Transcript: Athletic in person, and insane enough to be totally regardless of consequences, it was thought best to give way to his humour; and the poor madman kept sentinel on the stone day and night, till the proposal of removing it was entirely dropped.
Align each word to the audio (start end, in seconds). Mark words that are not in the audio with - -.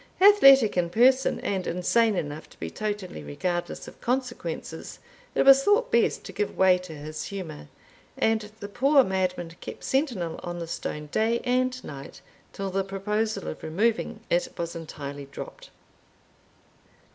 Athletic 0.19 0.75
in 0.75 0.89
person, 0.89 1.39
and 1.41 1.67
insane 1.67 2.15
enough 2.15 2.49
to 2.49 2.59
be 2.59 2.71
totally 2.71 3.23
regardless 3.23 3.87
of 3.87 4.01
consequences, 4.01 4.97
it 5.35 5.43
was 5.45 5.61
thought 5.63 5.91
best 5.91 6.23
to 6.23 6.31
give 6.31 6.57
way 6.57 6.79
to 6.79 6.93
his 6.95 7.25
humour; 7.25 7.67
and 8.17 8.49
the 8.61 8.67
poor 8.67 9.03
madman 9.03 9.51
kept 9.61 9.83
sentinel 9.83 10.39
on 10.41 10.57
the 10.57 10.65
stone 10.65 11.05
day 11.11 11.39
and 11.43 11.83
night, 11.83 12.19
till 12.51 12.71
the 12.71 12.83
proposal 12.83 13.47
of 13.47 13.61
removing 13.61 14.21
it 14.27 14.47
was 14.57 14.75
entirely 14.75 15.25
dropped. 15.25 15.69